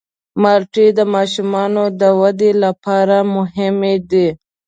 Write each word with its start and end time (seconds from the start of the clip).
مالټې 0.41 0.87
د 0.97 0.99
ماشومانو 1.15 1.83
د 1.99 2.01
ودې 2.19 2.51
لپاره 2.63 3.17
مهمې 3.35 3.95
دي. 4.11 4.27